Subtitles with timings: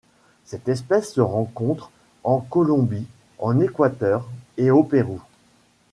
[0.45, 1.91] Cette espèce se rencontre
[2.23, 3.05] en Colombie,
[3.37, 4.27] en Équateur
[4.57, 5.21] et au Pérou.